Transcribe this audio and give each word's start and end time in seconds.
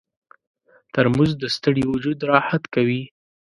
ترموز 0.93 1.31
د 1.41 1.43
ستړي 1.55 1.83
وجود 1.91 2.19
راحت 2.31 2.63
کوي. 2.75 3.03